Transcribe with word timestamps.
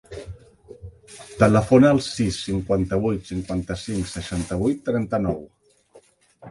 Telefona 1.43 1.91
al 1.97 2.01
sis, 2.07 2.39
cinquanta-vuit, 2.47 3.31
cinquanta-cinc, 3.33 4.11
seixanta-vuit, 4.17 4.83
trenta-nou. 4.91 5.43